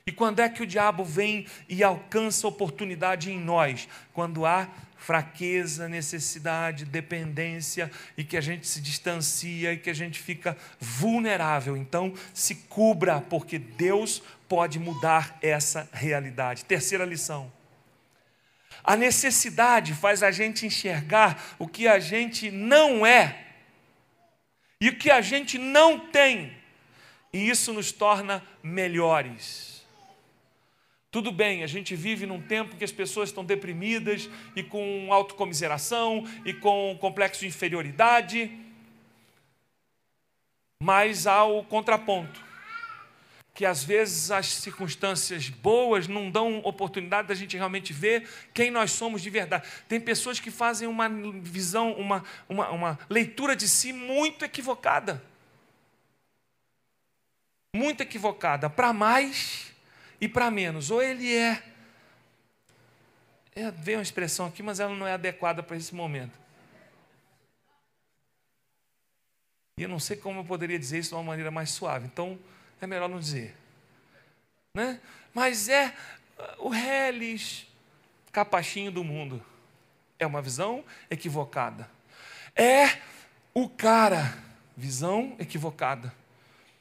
[0.09, 3.87] E quando é que o diabo vem e alcança oportunidade em nós?
[4.11, 4.67] Quando há
[4.97, 11.77] fraqueza, necessidade, dependência e que a gente se distancia e que a gente fica vulnerável.
[11.77, 16.65] Então, se cubra, porque Deus pode mudar essa realidade.
[16.65, 17.51] Terceira lição.
[18.83, 23.45] A necessidade faz a gente enxergar o que a gente não é
[24.81, 26.51] e o que a gente não tem,
[27.31, 29.78] e isso nos torna melhores.
[31.11, 36.23] Tudo bem, a gente vive num tempo que as pessoas estão deprimidas e com autocomiseração
[36.45, 38.51] e com complexo de inferioridade,
[40.83, 42.39] mas há o contraponto,
[43.55, 48.91] que às vezes as circunstâncias boas não dão oportunidade da gente realmente ver quem nós
[48.91, 49.67] somos de verdade.
[49.87, 51.09] Tem pessoas que fazem uma
[51.41, 55.23] visão, uma, uma, uma leitura de si muito equivocada.
[57.75, 58.69] Muito equivocada.
[58.69, 59.68] Para mais
[60.19, 60.91] e para menos.
[60.91, 61.63] Ou ele é,
[63.55, 63.69] é.
[63.95, 66.37] Uma expressão aqui, mas ela não é adequada para esse momento.
[69.77, 72.37] E eu não sei como eu poderia dizer isso de uma maneira mais suave, então
[72.81, 73.55] é melhor não dizer.
[74.75, 74.99] Né?
[75.33, 75.95] Mas é
[76.57, 77.65] o reles
[78.31, 79.43] capachinho do mundo.
[80.17, 81.89] É uma visão equivocada.
[82.53, 82.97] É
[83.53, 84.37] o cara,
[84.75, 86.13] visão equivocada.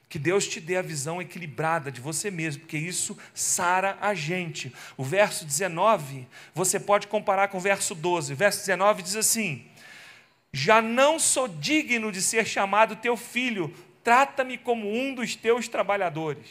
[0.09, 4.73] Que Deus te dê a visão equilibrada de você mesmo, porque isso sara a gente.
[4.97, 8.33] O verso 19, você pode comparar com o verso 12.
[8.33, 9.67] O verso 19 diz assim:
[10.51, 16.49] Já não sou digno de ser chamado teu filho, trata-me como um dos teus trabalhadores.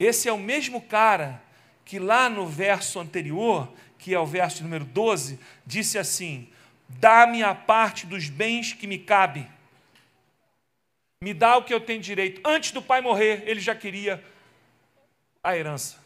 [0.00, 1.40] Esse é o mesmo cara
[1.84, 6.48] que lá no verso anterior, que é o verso número 12, disse assim:
[6.88, 9.48] Dá-me a parte dos bens que me cabe
[11.20, 12.40] me dá o que eu tenho direito.
[12.44, 14.22] Antes do pai morrer, ele já queria
[15.42, 15.96] a herança.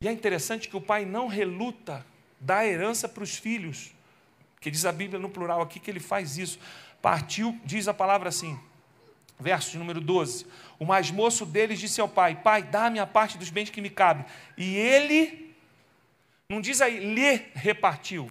[0.00, 2.04] E é interessante que o pai não reluta
[2.38, 3.92] dar herança para os filhos,
[4.60, 6.58] que diz a Bíblia no plural aqui que ele faz isso.
[7.02, 8.58] Partiu, diz a palavra assim,
[9.38, 10.46] verso número 12:
[10.78, 13.90] O mais moço deles disse ao pai: Pai, dá-me a parte dos bens que me
[13.90, 14.24] cabe.
[14.56, 15.54] E ele,
[16.48, 18.30] não diz aí, lhe repartiu,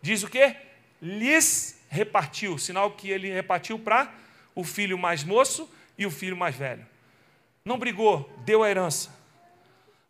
[0.00, 0.56] diz o que?
[1.00, 4.12] Lhes repartiu, sinal que ele repartiu para
[4.56, 6.84] o filho mais moço e o filho mais velho.
[7.64, 9.14] Não brigou, deu a herança.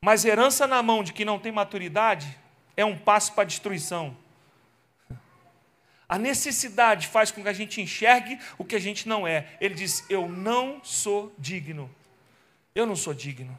[0.00, 2.38] Mas herança na mão de quem não tem maturidade
[2.76, 4.16] é um passo para a destruição.
[6.09, 9.56] A necessidade faz com que a gente enxergue o que a gente não é.
[9.61, 11.90] Ele diz: Eu não sou digno.
[12.74, 13.59] Eu não sou digno.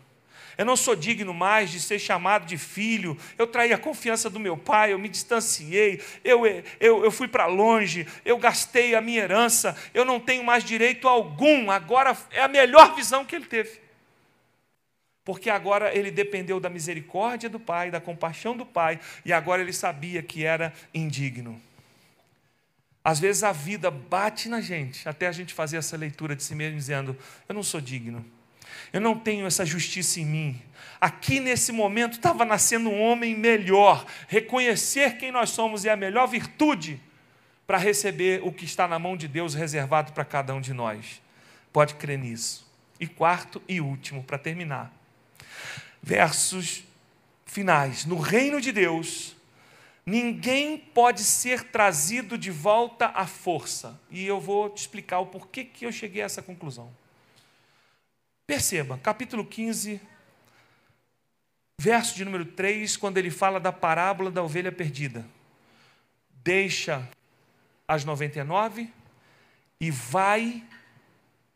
[0.58, 3.16] Eu não sou digno mais de ser chamado de filho.
[3.38, 6.48] Eu traí a confiança do meu pai, eu me distanciei, eu,
[6.80, 11.08] eu, eu fui para longe, eu gastei a minha herança, eu não tenho mais direito
[11.08, 11.70] algum.
[11.70, 13.80] Agora é a melhor visão que ele teve.
[15.24, 19.74] Porque agora ele dependeu da misericórdia do pai, da compaixão do pai, e agora ele
[19.74, 21.62] sabia que era indigno.
[23.04, 26.56] Às vezes a vida bate na gente, até a gente fazer essa leitura de si
[26.56, 27.16] mesmo, dizendo:
[27.48, 28.26] Eu não sou digno
[28.92, 30.62] eu não tenho essa justiça em mim.
[31.00, 34.06] Aqui nesse momento estava nascendo um homem melhor.
[34.28, 37.00] Reconhecer quem nós somos é a melhor virtude
[37.68, 41.22] para receber o que está na mão de Deus reservado para cada um de nós.
[41.72, 42.66] Pode crer nisso.
[43.00, 44.92] E quarto e último, para terminar.
[46.02, 46.84] Versos
[47.46, 48.06] finais.
[48.06, 49.36] No reino de Deus,
[50.06, 54.00] ninguém pode ser trazido de volta à força.
[54.10, 56.92] E eu vou te explicar o porquê que eu cheguei a essa conclusão.
[58.48, 60.00] Perceba, capítulo 15,
[61.78, 65.26] verso de número 3, quando ele fala da parábola da ovelha perdida.
[66.46, 67.06] Deixa
[67.86, 68.90] as 99
[69.82, 70.64] e vai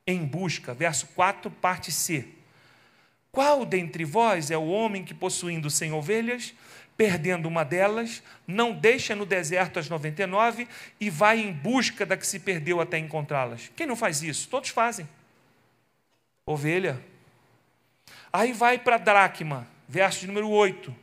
[0.05, 0.73] em busca.
[0.73, 2.27] Verso 4, parte C.
[3.31, 6.53] Qual dentre vós é o homem que, possuindo cem ovelhas,
[6.97, 10.67] perdendo uma delas, não deixa no deserto as 99
[10.99, 13.71] e vai em busca da que se perdeu até encontrá-las?
[13.77, 14.49] Quem não faz isso?
[14.49, 15.07] Todos fazem
[16.45, 17.03] ovelha.
[18.31, 20.95] Aí vai para dracma, verso número 8.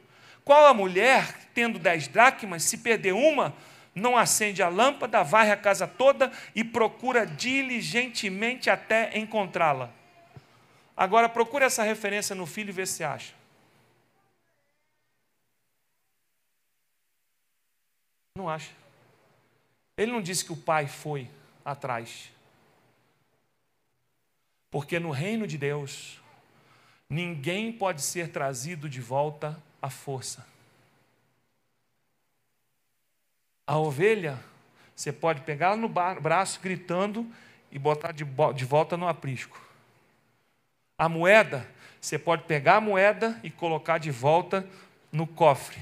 [0.44, 3.54] Qual a mulher, tendo dez dracmas, se perder uma,
[3.94, 9.90] não acende a lâmpada, varre a casa toda e procura diligentemente até encontrá-la?
[10.96, 13.34] Agora procure essa referência no filho e vê se acha.
[18.36, 18.70] Não acha.
[19.96, 21.28] Ele não disse que o pai foi
[21.64, 22.30] atrás.
[24.70, 26.20] Porque no reino de Deus,
[27.08, 30.46] ninguém pode ser trazido de volta à força.
[33.66, 34.38] A ovelha,
[34.94, 37.30] você pode pegar no braço gritando
[37.70, 38.24] e botar de,
[38.64, 39.60] volta no aprisco.
[40.96, 41.68] A moeda,
[42.00, 44.66] você pode pegar a moeda e colocar de volta
[45.12, 45.80] no cofre.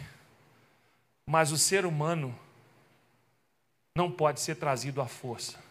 [1.27, 2.37] Mas o ser humano
[3.97, 5.66] não pode ser trazido à força.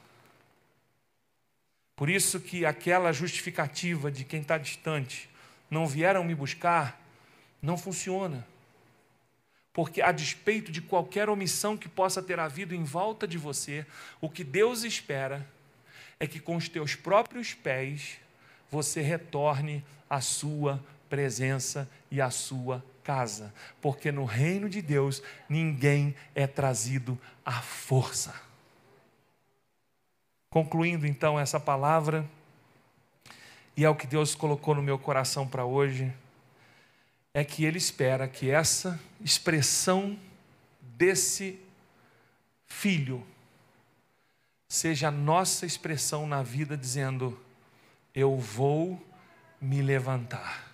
[1.96, 5.30] Por isso que aquela justificativa de quem está distante,
[5.70, 7.02] não vieram me buscar,
[7.62, 8.46] não funciona.
[9.72, 13.86] Porque, a despeito de qualquer omissão que possa ter havido em volta de você,
[14.22, 15.46] o que Deus espera
[16.20, 18.20] é que com os teus próprios pés
[18.72, 23.54] você retorne à sua presença e à sua casa.
[23.82, 28.34] Porque no reino de Deus ninguém é trazido à força.
[30.56, 32.26] Concluindo então essa palavra,
[33.76, 36.14] e é o que Deus colocou no meu coração para hoje,
[37.34, 40.18] é que Ele espera que essa expressão
[40.80, 41.60] desse
[42.66, 43.28] filho
[44.70, 47.38] seja a nossa expressão na vida, dizendo:
[48.14, 49.06] Eu vou
[49.60, 50.72] me levantar.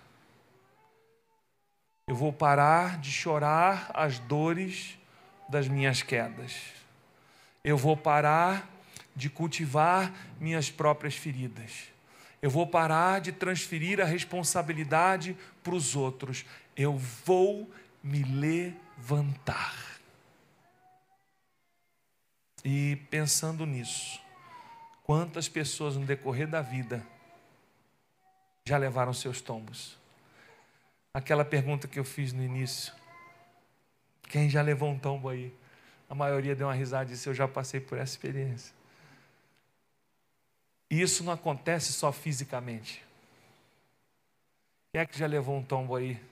[2.06, 4.96] Eu vou parar de chorar as dores
[5.48, 6.54] das minhas quedas.
[7.64, 8.71] Eu vou parar
[9.14, 11.92] de cultivar minhas próprias feridas.
[12.40, 16.44] Eu vou parar de transferir a responsabilidade para os outros.
[16.76, 17.70] Eu vou
[18.02, 19.92] me levantar.
[22.64, 24.20] E pensando nisso,
[25.04, 27.04] quantas pessoas no decorrer da vida
[28.66, 29.96] já levaram seus tombos?
[31.14, 32.92] Aquela pergunta que eu fiz no início.
[34.22, 35.54] Quem já levou um tombo aí?
[36.08, 38.74] A maioria deu uma risada e disse: Eu já passei por essa experiência.
[40.92, 43.02] E isso não acontece só fisicamente.
[44.92, 46.22] Quem é que já levou um tombo aí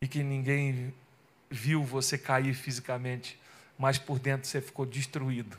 [0.00, 0.92] e que ninguém
[1.48, 3.40] viu você cair fisicamente,
[3.78, 5.56] mas por dentro você ficou destruído?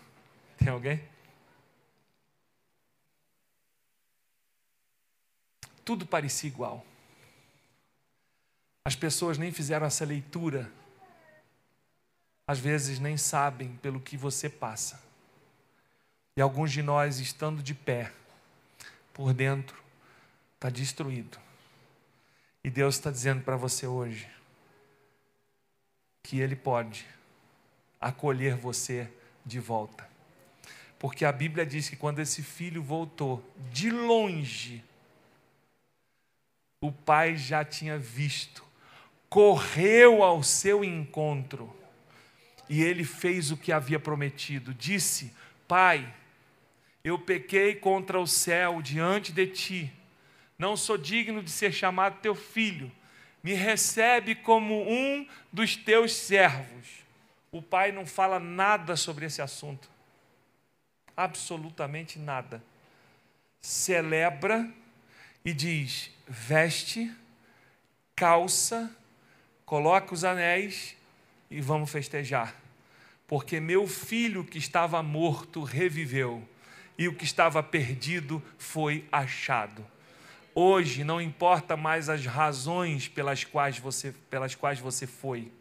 [0.58, 1.02] Tem alguém?
[5.86, 6.86] Tudo parecia igual.
[8.84, 10.70] As pessoas nem fizeram essa leitura.
[12.46, 15.02] Às vezes nem sabem pelo que você passa.
[16.36, 18.12] E alguns de nós, estando de pé,
[19.14, 19.82] por dentro,
[20.56, 21.38] está destruído.
[22.64, 24.28] E Deus está dizendo para você hoje
[26.24, 27.06] que Ele pode
[28.00, 29.10] acolher você
[29.46, 30.10] de volta.
[30.98, 34.84] Porque a Bíblia diz que quando esse filho voltou de longe,
[36.80, 38.64] o pai já tinha visto,
[39.30, 41.76] correu ao seu encontro
[42.70, 44.74] e ele fez o que havia prometido.
[44.74, 45.34] Disse:
[45.68, 46.14] Pai,
[47.04, 49.94] eu pequei contra o céu diante de ti,
[50.58, 52.90] não sou digno de ser chamado teu filho,
[53.44, 57.04] me recebe como um dos teus servos.
[57.52, 59.90] O pai não fala nada sobre esse assunto,
[61.16, 62.64] absolutamente nada.
[63.62, 64.72] Celebra
[65.44, 67.14] e diz: veste,
[68.16, 68.96] calça,
[69.66, 70.96] coloca os anéis
[71.52, 72.56] e vamos festejar,
[73.28, 76.48] porque meu filho que estava morto reviveu
[76.98, 79.86] e o que estava perdido foi achado.
[80.56, 85.52] Hoje não importa mais as razões pelas quais você, pelas quais você foi,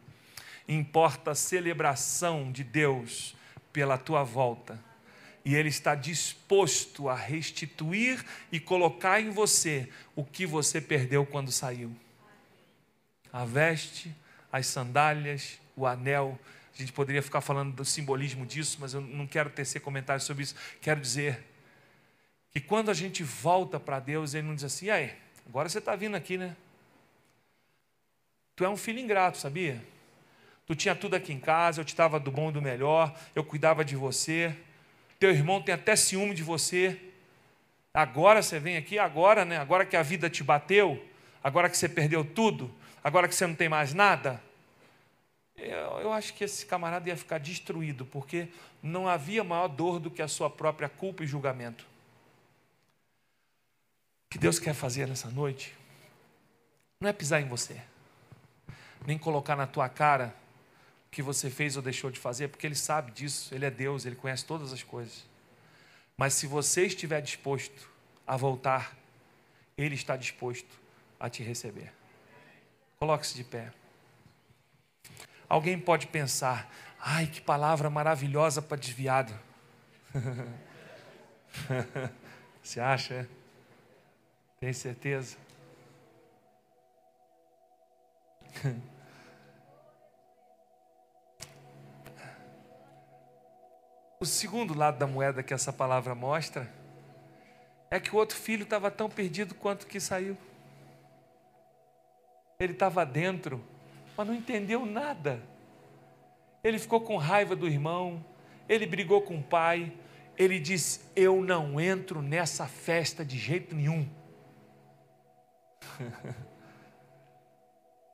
[0.69, 3.35] importa a celebração de Deus
[3.73, 4.79] pela tua volta.
[5.45, 11.51] E Ele está disposto a restituir e colocar em você o que você perdeu quando
[11.51, 11.95] saiu.
[13.33, 14.15] A veste,
[14.53, 16.39] as sandálias, o anel,
[16.75, 20.43] a gente poderia ficar falando do simbolismo disso, mas eu não quero tecer comentários sobre
[20.43, 20.55] isso.
[20.81, 21.45] Quero dizer
[22.51, 25.15] que quando a gente volta para Deus, Ele não diz assim: aí,
[25.47, 26.57] agora você está vindo aqui, né?
[28.57, 29.83] Tu é um filho ingrato, sabia?
[30.67, 33.45] Tu tinha tudo aqui em casa, eu te dava do bom e do melhor, eu
[33.45, 34.57] cuidava de você.
[35.19, 36.99] Teu irmão tem até ciúme de você.
[37.93, 39.59] Agora você vem aqui, agora, né?
[39.59, 41.05] Agora que a vida te bateu,
[41.45, 42.73] agora que você perdeu tudo,
[43.05, 44.43] agora que você não tem mais nada,
[45.57, 48.49] eu, eu acho que esse camarada ia ficar destruído, porque
[48.83, 51.85] não havia maior dor do que a sua própria culpa e julgamento.
[54.27, 55.77] O que Deus quer fazer nessa noite
[57.01, 57.81] não é pisar em você,
[59.07, 60.35] nem colocar na tua cara
[61.07, 64.07] o que você fez ou deixou de fazer, porque Ele sabe disso, Ele é Deus,
[64.07, 65.25] Ele conhece todas as coisas.
[66.17, 67.91] Mas se você estiver disposto
[68.27, 68.97] a voltar,
[69.77, 70.81] Ele está disposto
[71.19, 71.93] a te receber.
[72.99, 73.73] Coloque-se de pé.
[75.53, 79.39] Alguém pode pensar, ai, que palavra maravilhosa para desviado.
[82.63, 83.29] Você acha?
[84.59, 85.37] Tem certeza?
[94.19, 96.73] O segundo lado da moeda que essa palavra mostra
[97.91, 100.39] é que o outro filho estava tão perdido quanto que saiu.
[102.61, 103.61] Ele estava dentro
[104.17, 105.43] mas não entendeu nada.
[106.63, 108.25] Ele ficou com raiva do irmão,
[108.69, 109.93] ele brigou com o pai,
[110.39, 114.09] ele disse: Eu não entro nessa festa de jeito nenhum.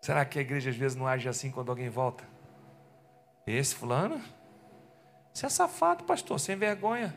[0.00, 2.24] Será que a igreja às vezes não age assim quando alguém volta?
[3.46, 4.20] Esse fulano?
[5.32, 7.14] Você é safado, pastor, sem vergonha.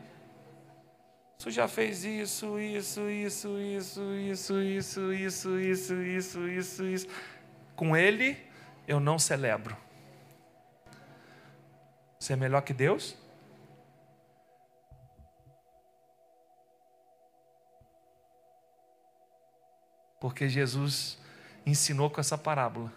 [1.38, 7.08] Você já fez isso, isso, isso, isso, isso, isso, isso, isso, isso, isso, isso.
[7.74, 8.38] Com ele,
[8.92, 9.76] eu não celebro.
[12.18, 13.16] Você é melhor que Deus?
[20.20, 21.18] Porque Jesus
[21.66, 22.92] ensinou com essa parábola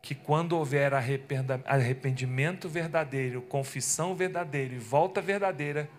[0.00, 5.90] que quando houver arrependimento verdadeiro, confissão verdadeira e volta verdadeira,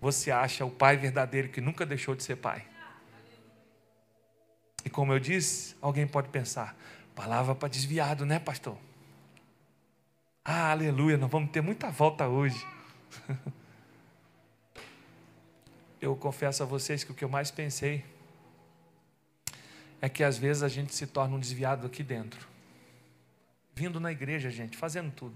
[0.00, 2.64] você acha o pai verdadeiro que nunca deixou de ser pai.
[4.90, 6.74] como eu disse, alguém pode pensar,
[7.18, 8.78] palavra para desviado, né, pastor?
[10.44, 12.64] Ah, aleluia, nós vamos ter muita volta hoje.
[16.00, 18.04] Eu confesso a vocês que o que eu mais pensei
[20.00, 22.46] é que às vezes a gente se torna um desviado aqui dentro.
[23.74, 25.34] Vindo na igreja, gente, fazendo tudo.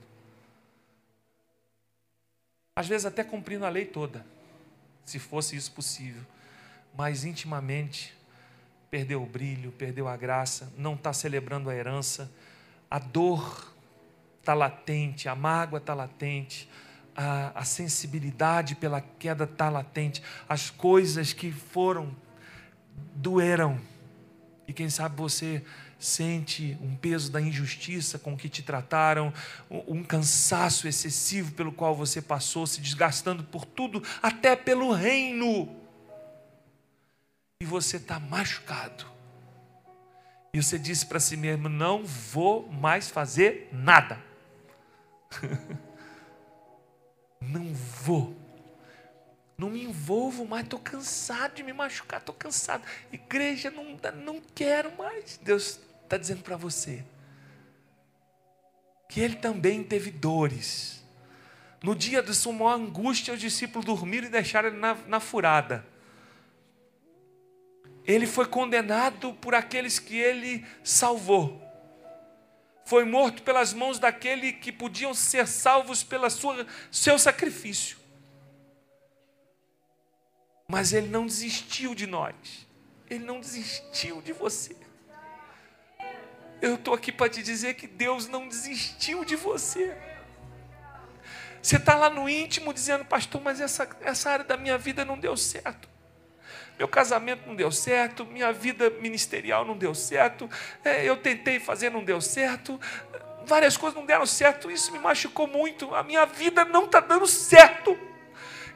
[2.76, 4.24] Às vezes até cumprindo a lei toda,
[5.04, 6.22] se fosse isso possível.
[6.94, 8.14] Mas intimamente
[8.92, 12.30] perdeu o brilho, perdeu a graça, não está celebrando a herança,
[12.90, 13.74] a dor
[14.38, 16.68] está latente, a mágoa está latente,
[17.16, 22.14] a, a sensibilidade pela queda está latente, as coisas que foram,
[23.14, 23.80] doeram.
[24.68, 25.64] E quem sabe você
[25.98, 29.32] sente um peso da injustiça com que te trataram,
[29.70, 35.80] um cansaço excessivo pelo qual você passou, se desgastando por tudo, até pelo reino.
[37.62, 39.06] E você está machucado.
[40.52, 44.20] E você disse para si mesmo: não vou mais fazer nada.
[47.40, 48.36] não vou.
[49.56, 52.82] Não me envolvo mais, estou cansado de me machucar, estou cansado.
[53.12, 55.38] Igreja, não, não quero mais.
[55.40, 57.04] Deus está dizendo para você
[59.08, 61.00] que ele também teve dores.
[61.80, 65.91] No dia de sua maior angústia, os discípulos dormiram e deixaram ele na, na furada.
[68.06, 71.62] Ele foi condenado por aqueles que ele salvou
[72.84, 76.26] foi morto pelas mãos daquele que podiam ser salvos pelo
[76.90, 77.96] seu sacrifício.
[80.68, 82.34] Mas ele não desistiu de nós,
[83.08, 84.76] ele não desistiu de você.
[86.60, 89.96] Eu estou aqui para te dizer que Deus não desistiu de você.
[91.60, 95.18] Você está lá no íntimo dizendo, pastor, mas essa, essa área da minha vida não
[95.18, 95.88] deu certo.
[96.78, 100.48] Meu casamento não deu certo, minha vida ministerial não deu certo,
[100.84, 102.80] é, eu tentei fazer, não deu certo,
[103.46, 107.26] várias coisas não deram certo, isso me machucou muito, a minha vida não está dando
[107.26, 107.98] certo.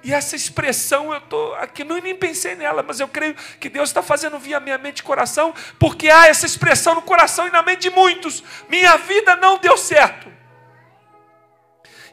[0.05, 3.88] E essa expressão, eu estou aqui, não nem pensei nela, mas eu creio que Deus
[3.88, 7.62] está fazendo via minha mente e coração, porque há essa expressão no coração e na
[7.62, 10.32] mente de muitos: minha vida não deu certo.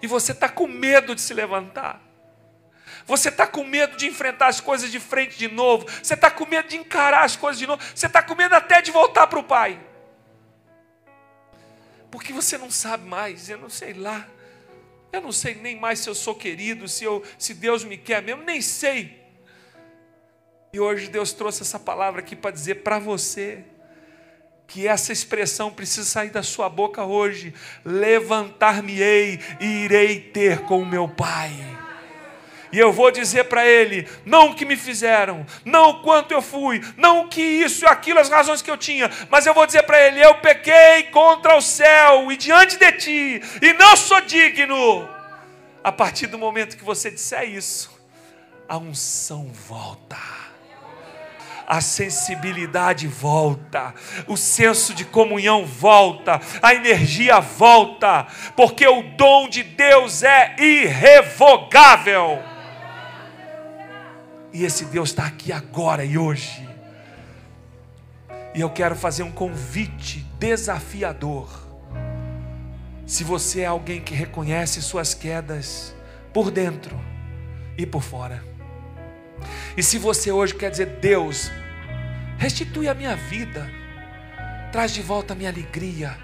[0.01, 2.01] E você está com medo de se levantar.
[3.05, 5.85] Você está com medo de enfrentar as coisas de frente de novo.
[6.01, 7.81] Você está com medo de encarar as coisas de novo.
[7.93, 9.79] Você está com medo até de voltar para o Pai.
[12.09, 14.27] Porque você não sabe mais, eu não sei lá.
[15.11, 18.21] Eu não sei nem mais se eu sou querido, se, eu, se Deus me quer
[18.21, 19.21] mesmo, nem sei.
[20.71, 23.63] E hoje Deus trouxe essa palavra aqui para dizer para você
[24.65, 27.53] que essa expressão precisa sair da sua boca hoje:
[27.85, 31.72] levantar-me-ei e irei ter com o meu Pai.
[32.73, 36.41] E eu vou dizer para ele, não o que me fizeram, não o quanto eu
[36.41, 39.67] fui, não o que isso e aquilo, as razões que eu tinha, mas eu vou
[39.67, 44.19] dizer para ele, eu pequei contra o céu e diante de ti, e não sou
[44.21, 45.07] digno.
[45.83, 47.91] A partir do momento que você disser isso,
[48.67, 50.17] a unção volta
[51.65, 53.95] a sensibilidade volta,
[54.27, 62.52] o senso de comunhão volta, a energia volta, porque o dom de Deus é irrevogável.
[64.53, 66.69] E esse Deus está aqui agora e hoje.
[68.53, 71.49] E eu quero fazer um convite desafiador.
[73.05, 75.95] Se você é alguém que reconhece suas quedas
[76.31, 76.99] por dentro
[77.75, 78.43] e por fora.
[79.75, 81.51] E se você hoje quer dizer, Deus,
[82.37, 83.67] restitui a minha vida,
[84.71, 86.15] traz de volta a minha alegria,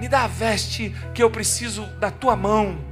[0.00, 2.91] me dá a veste que eu preciso da tua mão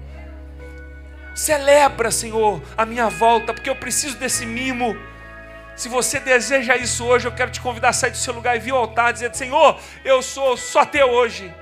[1.35, 4.97] Celebra, Senhor, a minha volta, porque eu preciso desse mimo.
[5.77, 8.61] Se você deseja isso hoje, eu quero te convidar a sair do seu lugar e
[8.61, 11.55] vir ao altar, dizer: Senhor, eu sou só teu hoje.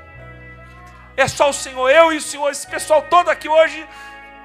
[1.16, 3.86] É só o Senhor, eu e o Senhor, esse pessoal todo aqui hoje,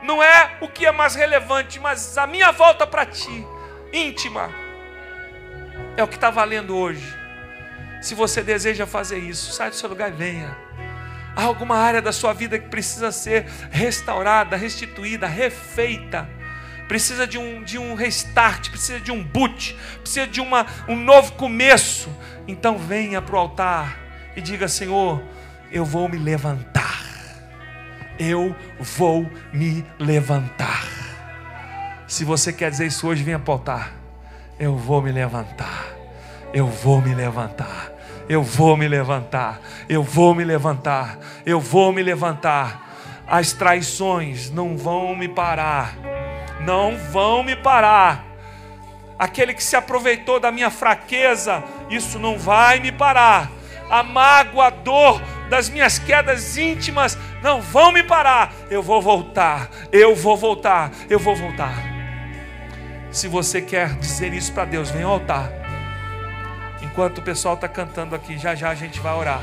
[0.01, 3.45] não é o que é mais relevante, mas a minha volta para ti,
[3.91, 4.49] íntima,
[5.95, 7.15] é o que está valendo hoje.
[8.01, 10.62] Se você deseja fazer isso, sai do seu lugar e venha.
[11.36, 16.29] Há alguma área da sua vida que precisa ser restaurada, restituída, refeita.
[16.88, 21.34] Precisa de um, de um restart, precisa de um boot, precisa de uma, um novo
[21.34, 22.09] começo.
[22.47, 23.97] Então venha para o altar
[24.36, 25.23] e diga: Senhor,
[25.71, 27.01] eu vou me levantar.
[28.19, 30.86] Eu vou me levantar.
[32.07, 33.93] Se você quer dizer isso hoje, venha para o altar.
[34.59, 35.88] Eu vou me levantar.
[36.53, 37.92] Eu vou me levantar.
[38.28, 39.59] Eu vou me levantar,
[39.89, 42.82] eu vou me levantar, eu vou me levantar.
[43.28, 45.95] As traições não vão me parar,
[46.61, 48.26] não vão me parar.
[49.17, 53.49] aquele que se aproveitou da minha fraqueza, isso não vai me parar.
[53.89, 58.53] A mágoa, a dor das minhas quedas íntimas não vão me parar.
[58.69, 61.74] Eu vou voltar, eu vou voltar, eu vou voltar.
[63.11, 65.62] Se você quer dizer isso para Deus, vem ao altar.
[66.93, 69.41] Enquanto o pessoal está cantando aqui, já já a gente vai orar.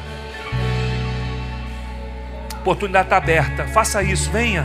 [2.55, 3.67] A oportunidade está aberta.
[3.67, 4.65] Faça isso, venha.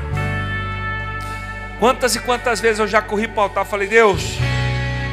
[1.80, 4.38] Quantas e quantas vezes eu já corri para o altar e falei, Deus,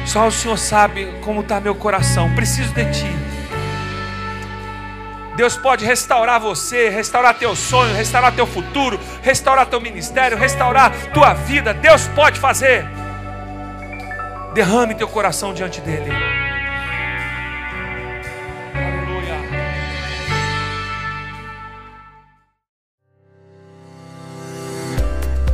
[0.05, 2.35] só o Senhor sabe como está meu coração.
[2.35, 3.11] Preciso de Ti.
[5.35, 11.33] Deus pode restaurar você, restaurar teu sonho, restaurar teu futuro, restaurar teu ministério, restaurar tua
[11.33, 11.73] vida.
[11.73, 12.85] Deus pode fazer.
[14.53, 16.32] Derrame teu coração diante dele.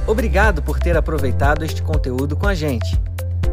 [0.10, 3.00] Obrigado por ter aproveitado este conteúdo com a gente.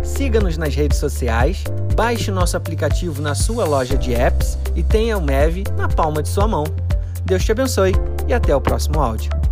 [0.03, 1.63] Siga-nos nas redes sociais,
[1.95, 6.31] baixe nosso aplicativo na sua loja de apps e tenha o MEV na palma de
[6.31, 6.65] sua mão.
[7.27, 7.93] Deus te abençoe
[8.27, 9.46] e até o próximo áudio.